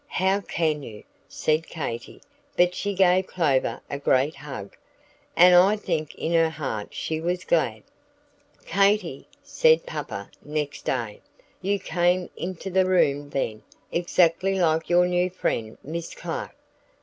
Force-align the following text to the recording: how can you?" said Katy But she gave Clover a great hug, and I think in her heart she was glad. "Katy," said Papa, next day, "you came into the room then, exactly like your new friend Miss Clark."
how 0.17 0.41
can 0.41 0.81
you?" 0.81 1.03
said 1.29 1.67
Katy 1.67 2.21
But 2.57 2.73
she 2.73 2.95
gave 2.95 3.27
Clover 3.27 3.81
a 3.87 3.99
great 3.99 4.33
hug, 4.35 4.75
and 5.35 5.53
I 5.53 5.75
think 5.75 6.15
in 6.15 6.33
her 6.33 6.49
heart 6.49 6.91
she 6.91 7.21
was 7.21 7.43
glad. 7.43 7.83
"Katy," 8.65 9.27
said 9.43 9.85
Papa, 9.85 10.31
next 10.43 10.85
day, 10.85 11.21
"you 11.61 11.77
came 11.79 12.31
into 12.35 12.71
the 12.71 12.87
room 12.87 13.29
then, 13.29 13.61
exactly 13.91 14.55
like 14.59 14.89
your 14.89 15.05
new 15.05 15.29
friend 15.29 15.77
Miss 15.83 16.15
Clark." 16.15 16.55